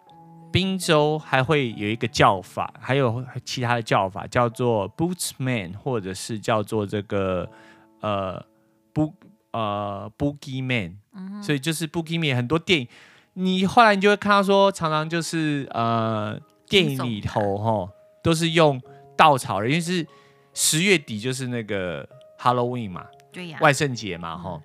[0.53, 7.49] 宾州还会有一个叫法，还有其他的叫法，叫做 Bootsman，或者是叫做这个
[8.01, 8.45] 呃
[8.93, 9.13] Bo
[9.53, 12.89] 呃 Boogie Man，嗯，所以就是 Boogie Man 很多电影，
[13.35, 16.39] 你后来你就会看到说，常常就是呃
[16.69, 17.89] 电影里头哈
[18.23, 18.81] 都是用
[19.17, 20.07] 稻草人，因为是
[20.55, 24.51] 十月底就是那个 Halloween 嘛，对呀，万圣节嘛哈。
[24.55, 24.63] 嗯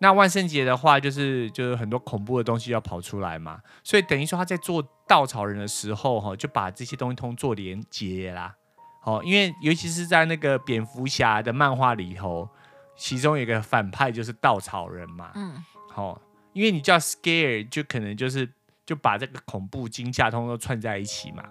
[0.00, 8.54] 那万圣节的话，就是就是很多恐怖的东西要跑出来嘛，所以等于说他在做稻草人的时候，哈，就把这些东西通做连接啦，
[9.02, 12.48] 好，因为尤其是在那个蝙蝠侠的漫画里头，
[12.96, 16.20] 其中有一个反派就是稻草人嘛，嗯，好，
[16.58, 18.50] 因为你叫 scare，就可能就是
[18.84, 21.44] 就把这个恐怖惊吓通都串在一起嘛。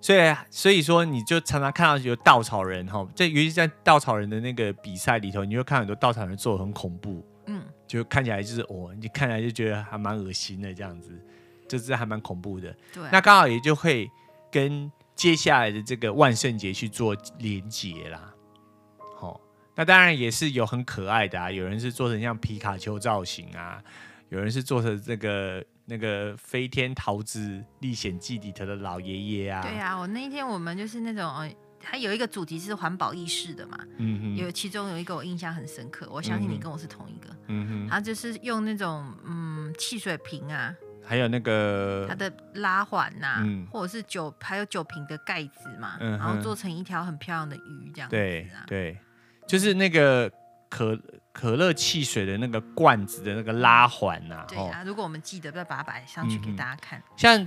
[0.00, 11.12] 所以，所以说，你就常常看到有稻草人哈，在尤其在稻草人的那个比赛里头，你会看很多稻草人做的很恐怖，嗯，就看起来就是哦，你看起来就觉得还蛮恶心的这样子，
[11.68, 12.74] 就是还蛮恐怖的。
[12.92, 14.10] 对，那刚好也就会
[14.50, 18.34] 跟接下来的这个万圣节去做连结啦。
[19.80, 23.82] 好，那当然也是有很可爱的啊，有人是做成像皮卡丘造型啊，
[24.28, 25.64] 有人是做成这个。
[25.86, 40.72] 那个《飞天桃子历险记》里头的老爷爷啊，对啊，我那一天我们就是那种，呃，他有一个主题是环保意识的嘛，嗯哼，有其中有一个我印象很深刻，我相信你跟我是同一个，嗯哼，他就是用那种嗯汽水瓶啊，
[41.04, 48.98] 还有那个它的拉环呐，嗯，或者是酒还有酒瓶的盖子嘛，嗯，然后做成一条很漂亮的鱼这样子啊，对对，
[49.50, 50.30] 就是那个
[50.68, 50.98] 可。
[51.32, 57.00] 可乐汽水的那个罐子的那个拉环呐，对啊，如果我们记得，不要把它摆上去给大家看。
[57.16, 57.46] 像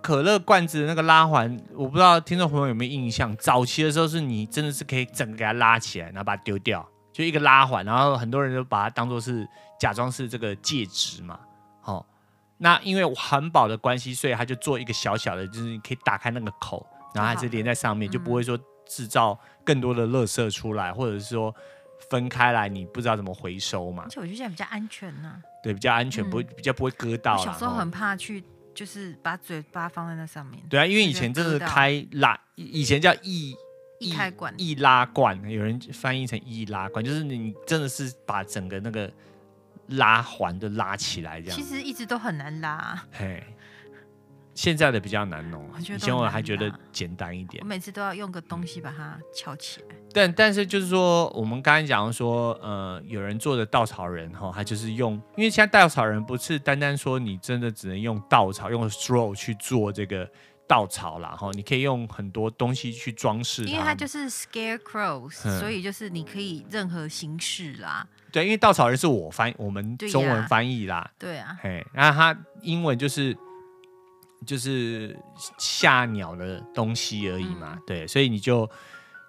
[0.00, 3.36] 可乐罐子的那个拉环，我不知道听众朋友有没有印象。
[3.36, 9.46] 早期的时候，是你真的是可以整个给它拉起来，然后把它丢掉，就一个拉环，然后很多人都把它当做是
[9.80, 11.38] 假装是这个戒指嘛。
[11.82, 12.06] 好，
[12.56, 18.56] 那因为环保的关系，所以他就做一个小小的，就是你可以打开那个口，然后还是连在上面，就不会说
[18.94, 21.54] 制造更多的垃圾出来，或者是说。
[22.10, 24.02] 分开来，你不知道怎么回收嘛？
[24.04, 25.40] 而且我觉得这样比较安全呢、啊。
[25.62, 27.34] 对，比较安全，不会、嗯、比较不会割到。
[27.38, 30.62] 小时候很怕去，就是把嘴巴放在那上面。
[30.68, 33.56] 对啊，因为以前真的是开拉，以前叫易
[34.00, 39.10] 易开罐、易拉罐，有人翻译成易拉罐，就是你真的是把整个那个
[39.86, 41.56] 拉环都拉起来这样。
[41.56, 43.02] 其实一直都很难拉。
[43.12, 43.42] 嘿。
[44.54, 47.60] 现在的比较难弄，以前我还觉得简单一点。
[47.60, 49.96] 我每次都要用个东西把它翘起来。
[50.12, 60.30] 但但是就是说，我们刚才讲说，呃，有人做的稻草人哈，他就是用，因为现在稻草人不是单单说你真的只能用稻草，用 straw 去做这个
[60.68, 63.64] 稻草啦哈，你可以用很多东西去装饰。
[63.64, 68.06] 因为它就是 scarecrows，、嗯、所以就是你可以任何形式啦。
[68.30, 71.10] 对，因为稻草人是我翻我们中文翻译啦。
[71.18, 71.58] 对啊。
[71.60, 73.36] 嘿，然后它英文就是。
[74.44, 75.18] 就是
[75.58, 78.68] 吓鸟的东西而已嘛，嗯、对，所以你就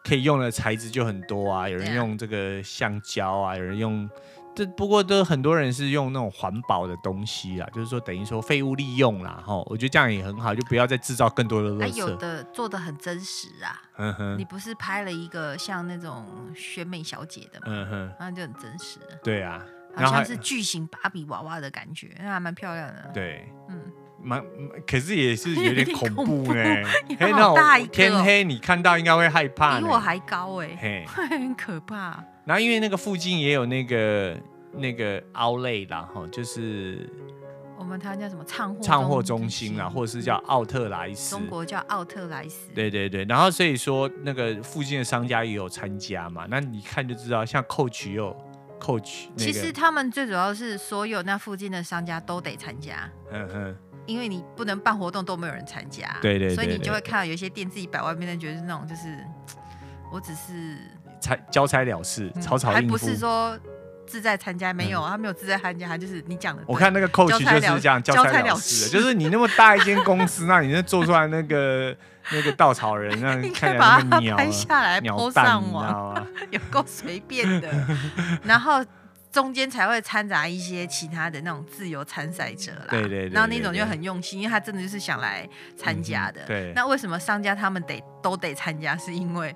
[0.04, 4.08] 可以用的材质就很多啊，有人用这个橡胶啊，有人用
[4.56, 11.98] 这，不过都很多人是用那种环保的东西啊，就是说等于说废物利用啦，哈，我觉得这样也很好，就不要再制造更多的垃圾。
[11.98, 16.26] 有的做的很真实啊，嗯哼，你不是拍了一个像那种
[16.56, 19.00] 选美小姐的嘛，嗯哼，那就很真实。
[19.24, 23.12] 对啊，好像是巨型芭比娃娃的感觉，那还蛮漂亮的。
[23.14, 23.82] 对，嗯。
[24.26, 24.44] 蛮，
[24.88, 26.64] 可是也是有点恐怖呢。
[27.20, 32.24] 嘿，那种天黑你看到应该会害怕，比我还高哎，嘿， 很可怕。
[32.44, 34.36] 然后因为那个附近也有那个
[34.74, 37.08] 那个 Outlet 啦，哈，就是
[37.78, 42.72] 我们台湾叫什么唱货唱货中心啊，或者是叫奥特莱斯，中国叫奥特莱斯。
[42.74, 48.36] 对对对，然后所以说那个附近的商家也有参加嘛，那你看就知道，像 Coach 也有
[48.80, 53.10] Coach，其实他们最主要是所有那附近的商家都得参加。
[53.32, 53.76] 嗯哼。
[54.06, 59.18] 因为你不能办活动都没有人参加，对对，对，对，所以你就会看到有一些店自己摆外面，的，觉得是那种就是，
[60.12, 60.78] 我只是
[61.20, 63.58] 差交差了事，草草应付，还不是说
[64.06, 66.64] 自在参加，没有，他没有自在参加，他就是你讲的。
[66.68, 67.46] 我看那个 coach 就是
[67.80, 71.96] 这样交差了事的，就是你那么大一间公司， 那你那做出来那个
[72.32, 77.70] 那个稻草人， 那看起来那么鸟，拍下来，po 上网， 有够随便的，
[78.44, 78.84] 然后。
[79.36, 85.46] 中间才会掺杂一些其他的那种自由参赛者啦，对对对，然后那种就很用心，因为他真的就是想来
[85.76, 86.42] 参加的。
[86.46, 88.96] 对，那为什么商家他们得都得参加？
[88.96, 89.54] 是因为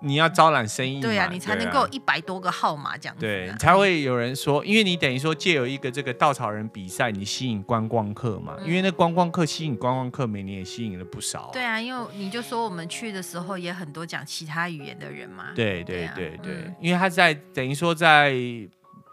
[0.00, 11.50] 你要招揽生意，对啊，你才能够一百多个号码这样子，对，才会有人说，因为你等于说借由一个这个稻草人比赛，你吸引观光客嘛，因为那观光客吸引观光客，每年也吸引了不少。
[11.52, 15.48] 对啊，因为你就说我们去的时候也很多讲其他语言的人嘛。
[15.56, 18.32] 对对对对，因为他在等于说在。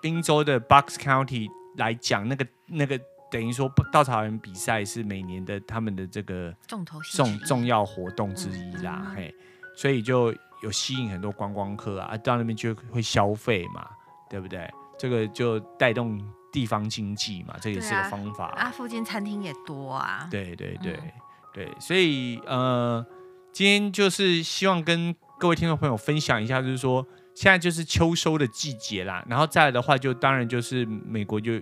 [0.01, 2.99] 宾州的 Bucks County 来讲，那个那个
[3.31, 9.35] 等于说稻草人比赛是每年的他们的这个重头重重要活动之一啦，嗯、嘿，
[9.75, 10.33] 所以就
[10.63, 13.87] 有吸引很多观光客啊，到那边就会消费嘛，
[14.29, 14.69] 对不对？
[14.97, 16.19] 这个就带动
[16.51, 18.63] 地方经济嘛，这也是个方法啊。
[18.63, 20.27] 啊，附近餐厅也多啊。
[20.31, 21.11] 对对对、嗯、
[21.53, 23.05] 对，所以呃，
[23.53, 27.05] 今天就是希望跟各位听众朋友分享一下，就是说。
[27.39, 31.53] 现在就是秋收的季节啦，然后再来的话，就当然就是美国就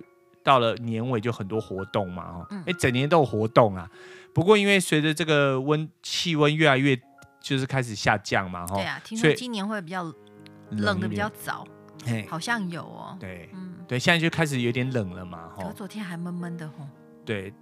[0.41, 3.87] 到了年尾就很多活动嘛，哈、嗯，哎，整年都有活动啊。
[4.33, 6.99] 不过因为随着这个温气温越来越
[7.39, 10.11] 就是开始下降嘛，哈，对啊，听说今年会比较
[10.71, 11.63] 冷的比较早，
[12.27, 16.87] 好像有哦，对，嗯，对，现在就开始有点冷了嘛，哈，昨天还闷闷的，吼，
[17.23, 17.53] 对。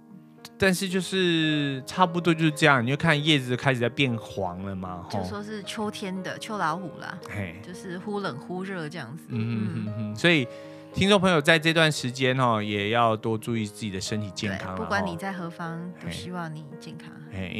[0.58, 7.18] 但是就是差不多就是这样，你就看叶子开始在变黄了嘛，就说是秋天的秋老虎啦，
[7.62, 9.24] 就是忽冷忽热这样子。
[9.28, 10.46] 嗯嗯嗯，所以
[10.94, 14.74] 听众朋友在这段时间哦，也要多注意自己的身体健康。
[14.74, 17.10] 不管你在何方，都希望你健康。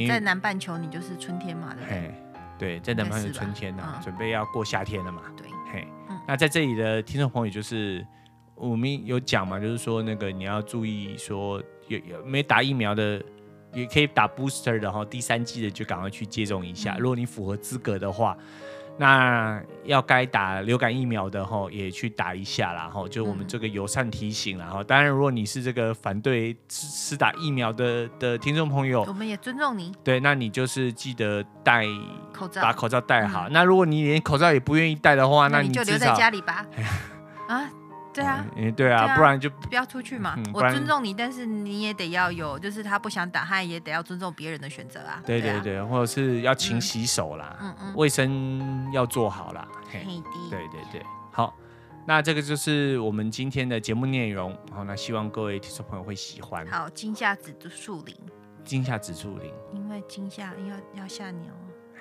[0.09, 2.15] 在南半球你就是春天嘛，对不对？
[2.59, 5.23] 对，在南半球春天呢，准备要过夏天了嘛。
[5.37, 5.87] 对，嘿，
[6.27, 8.03] 那在这里的听众朋友就是
[8.57, 11.63] 我们有讲嘛，就是说那个你要注意说。
[11.89, 13.23] 有有没打疫苗的，
[13.73, 16.95] 也可以打 booster 的哈，第三季的就赶快去接种一下。
[16.95, 18.37] 嗯、如果你符合资格的话，
[18.99, 23.07] 那要该打流感疫苗的哈，也去打一下啦哈。
[23.09, 24.83] 就我们这个友善提醒啦哈。
[24.83, 29.93] 当然，如果你是这个反对施打疫苗的的听众朋友，我们也尊重你。
[30.03, 31.85] 对，那你就是记得戴
[32.33, 33.49] 口罩，把口罩戴好。
[33.49, 36.67] 嗯、那如果你连口罩也不愿意戴的话，那你，那你就留在家里吧。
[37.47, 37.71] 啊。
[38.17, 40.35] 对啊，嗯，对啊，不然就不要出去嘛。
[40.55, 45.23] 我尊重你，但是你也得要有，就是他不想打，他也得要尊重别人的选择啊。
[45.27, 49.69] 对对对，或者是要勤洗手啦，嗯嗯，卫生要做好啦。
[49.91, 50.01] 嘿，
[50.51, 51.55] 对对对，好，
[52.07, 54.57] 那这个就是我们今天的节目内容。
[54.73, 56.67] 好，那希望各位听众朋友会喜欢。
[56.69, 58.17] 好，惊吓指数零，
[58.65, 61.53] 惊吓指数林，因为惊吓要要吓你哦。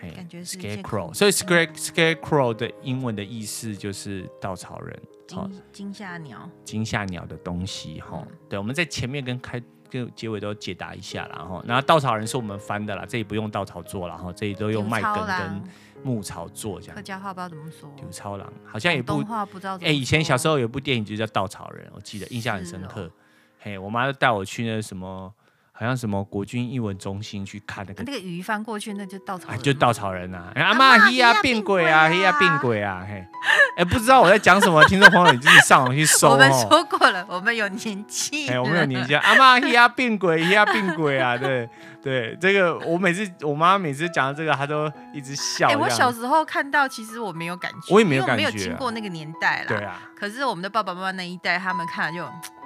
[0.01, 8.25] 感觉是 scarecrow，所以 scare scarecrow 的英文的意思就是稻草人，惊惊吓鸟，惊吓鸟的东西哈。
[8.29, 15.63] 嗯、对，我们在前面跟开跟结尾都解答一下然后，然后稻草人是我们翻的啦，这里不用稻草做了哈，这里都用麦根跟
[16.03, 16.95] 牧草做这样。
[16.95, 23.03] 客家话不知道怎么说，刘超郎好像有部话不知道，哎，以前小时候有部电影就叫稻草人，我记得印象很深刻。
[23.03, 23.12] 哦、
[23.60, 25.34] 嘿，我妈就带我去那什么。
[25.77, 30.51] 好像什么国军译文中心去看那个，那个鱼翻过去那就稻草人，就稻草人呐。
[30.55, 33.21] 阿妈嘿呀变鬼啊，嘿呀变鬼啊，嘿。
[33.75, 36.29] 哎，不知道我在讲什么，听众朋友你自己上网去搜。
[36.29, 38.47] 我们说过了，我们有年纪。
[38.47, 39.13] 哎，我们有年纪。
[39.15, 41.69] 阿妈嘿呀变鬼，嘿呀变鬼啊，对
[42.01, 45.67] 对，这个我每次我妈每次讲到这个，她都一直笑。
[45.67, 49.65] 哎，我小时候看到，其实我没有感觉，我也没有感觉，没有经过那个年代啦。
[49.67, 49.99] 对啊。
[50.17, 52.25] 可是我们的爸爸妈妈那一代，他们看了就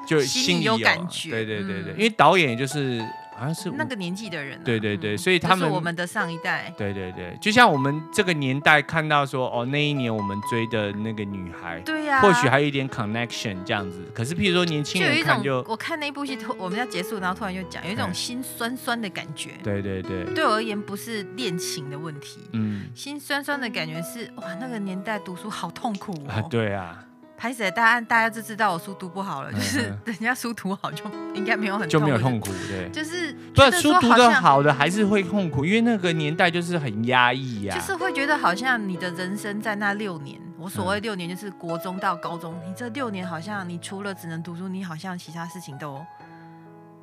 [0.09, 1.29] 就心里有感觉。
[1.29, 3.01] 对对对对，因为导演就是。
[3.39, 14.05] 好像是那个年纪的人，对对对，所以他们是我们的上一代，对对对，就像我们这个年代看到说，哦，那一年我们追的那个女孩，对呀，或许还有一点 connection 这样子。
[14.13, 19.51] 可是，譬如说年轻人看就，我看那部戏，突我们要结束，然后突然就讲，有一种心酸酸的感觉。
[19.63, 26.45] 对对对，对我而言不是恋情的问题，嗯，心酸酸的感觉是哇，那个年代读书好痛苦哦。
[26.49, 27.05] 对啊。
[27.39, 46.05] 拍谢，大家大家就知道我书读不好了，就是人家书读好就 应该没有很就没有痛苦，对，就是不是书读的好的还是会痛苦，因为那个年代就是很压抑呀，就是会觉得好像你的人生在那六年，我所谓六年就是国中到高中，你这六年好像你除了只能读书，你好像其他事情都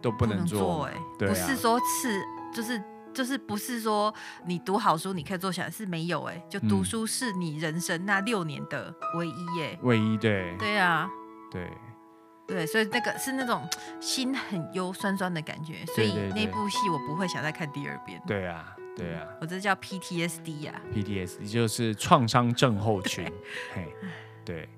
[0.03, 2.23] 都不能做，哎，不是说是
[2.55, 2.79] 就是。
[3.17, 11.09] 就是不是说你读好书你可以做起来，是没有哎，就读书是你人生那六年的唯一哎，唯一对，对啊，
[11.51, 11.67] 对。
[12.49, 13.69] 对，所以那个是那种
[13.99, 18.23] 心很忧酸酸的感觉，所以那部戏我不会想再看第二遍。
[18.25, 23.25] 对啊，对啊，我这叫 PTSD 呀，PTSD 就是创伤症候群，
[23.75, 23.89] 嘿，
[24.45, 24.69] 对。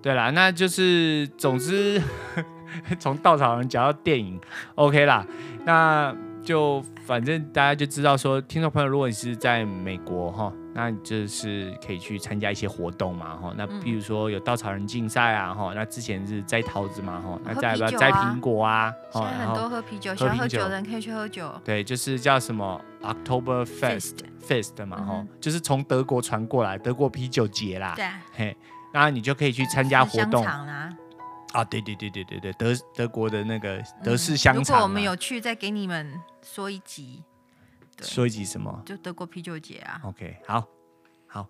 [0.00, 2.00] 对啦，那就是总之
[2.98, 4.40] 从稻草人讲到电影
[4.76, 5.26] ，OK 啦，
[5.66, 6.16] 那
[6.48, 13.52] 就反正大家就知道说，听众朋友，如果你是在美国哈，那就是可以去参加一些活动嘛哈。
[13.54, 18.90] 那比如说有稻草人竞赛啊哈，那之前是摘桃子嘛哈，那再不要摘苹果啊？
[19.12, 21.52] 现在很多喝啤酒，喜欢喝酒的人可以去喝酒。
[21.62, 27.92] 对，就是叫什么 October Fest Fest 嘛哈，就是从德国传过来，德国啤酒节啦。
[27.94, 28.56] 对，嘿。
[28.90, 30.88] 那你就可以去参加活动啊！
[31.52, 34.62] 啊，对对对对对对，德德国的那个德式香肠。
[34.62, 37.22] 如果我们有去，再给你们说一集。
[38.00, 38.82] 说一集什么？
[38.86, 40.00] 就德国啤酒节啊。
[40.04, 40.64] OK，好，
[41.26, 41.48] 好，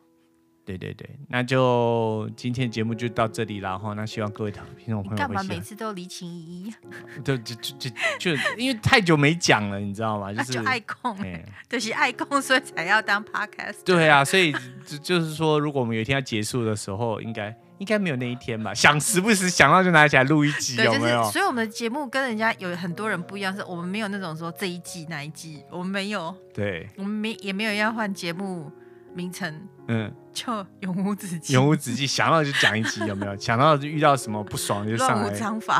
[0.64, 3.92] 对对对，那就今天节目就到这里了哈。
[3.92, 6.74] 那希望各位听众朋友干嘛每次都离情依依？
[7.22, 10.32] 就就就就就因为太久没讲了，你知道吗？
[10.32, 11.14] 就是就爱控，
[11.68, 13.82] 就是爱控，所以才要当 podcast。
[13.84, 14.52] 对啊，所以
[14.86, 17.54] 就就是说，如果我们有一天要结束的时候，应该。
[17.78, 18.74] 应该没有那一天吧？
[18.74, 21.22] 想时不时想到就拿起来录一集，有没有？
[21.30, 26.34] 所以我们的节目跟人家有很多人不一样，是我们没有那种说这一季那一季，我们没有。
[26.52, 28.70] 对，我们没也没有要换节目
[29.18, 29.68] 名称。
[29.88, 31.54] 嗯，就永无止境。
[31.54, 33.34] 永无止境，想到就讲一集，有没有？
[33.40, 35.30] 想到就遇到什么不爽就上来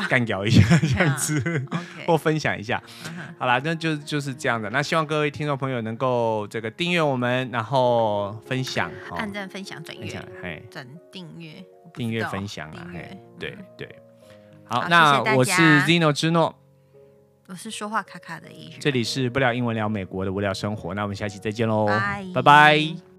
[0.09, 1.41] 干掉一下这样子，
[2.07, 2.83] 或分享一下。
[3.39, 4.69] 好啦，那就就是这样的。
[4.71, 10.11] 那希望各位听众朋友能够这个订阅我们，然后分享、按赞、分享、转阅、
[10.71, 11.65] 转订阅。
[11.95, 13.89] 订阅分享啊，嘿，对对，
[14.67, 16.55] 好，那我是 Zino 之诺，
[17.47, 21.87] 我是说话卡卡的医生，这里是不聊英文聊美国的无聊生活，那我们下期再见喽，
[22.35, 23.18] 拜拜。